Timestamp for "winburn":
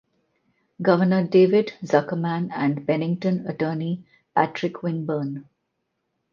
4.81-5.45